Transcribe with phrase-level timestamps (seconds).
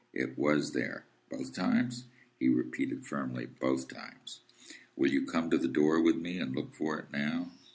[0.13, 2.05] "It WAS there." "Both times?"
[2.39, 4.39] He repeated firmly: "Both times."
[4.95, 7.51] "Will you come to the door with me, and look for it now?"